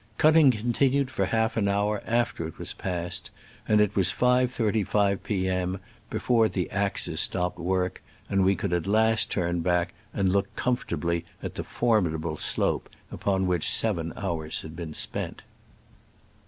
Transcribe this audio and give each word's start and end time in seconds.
Cutting 0.17 0.49
continued 0.49 1.11
for 1.11 1.27
half 1.27 1.55
an 1.57 1.67
hour 1.67 2.01
after 2.07 2.47
it 2.47 2.57
was 2.57 2.73
passed, 2.73 3.29
and 3.67 3.79
it 3.79 3.95
was 3.95 4.11
5.35 4.11 5.21
p. 5.21 5.47
M. 5.47 5.79
before 6.09 6.49
the 6.49 6.67
axes 6.71 7.19
stopped 7.21 7.59
work, 7.59 8.01
and 8.27 8.43
we 8.43 8.55
could 8.55 8.73
at 8.73 8.87
last 8.87 9.29
turn 9.29 9.59
back 9.59 9.93
and 10.11 10.29
look 10.29 10.55
comfortably 10.55 11.23
at 11.43 11.53
the 11.53 11.63
formidable 11.63 12.35
slope 12.35 12.89
upon 13.11 13.45
which 13.45 13.69
seven 13.69 14.11
hours 14.17 14.61
had 14.61 14.75
been 14.75 14.95
spent. 14.95 15.43